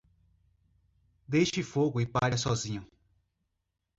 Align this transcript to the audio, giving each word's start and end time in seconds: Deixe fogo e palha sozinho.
Deixe 1.27 1.61
fogo 1.61 2.01
e 2.01 2.07
palha 2.07 2.35
sozinho. 2.35 2.83